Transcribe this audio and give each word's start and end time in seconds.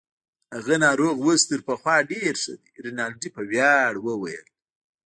هغه 0.55 0.75
ناروغ 0.85 1.15
اوس 1.25 1.41
تر 1.49 1.59
پخوا 1.67 1.95
ډیر 2.11 2.33
ښه 2.43 2.53
دی. 2.61 2.69
رینالډي 2.85 3.29
په 3.35 3.41
ویاړ 3.51 3.93
وویل. 4.05 4.47